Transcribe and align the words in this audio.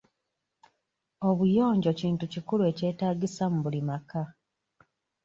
Obuyonjo 1.29 1.91
kintu 1.99 2.21
ekikulu 2.27 2.63
ekyetaagisa 2.71 3.43
mu 3.51 3.59
buli 3.65 3.81
maka. 3.89 4.23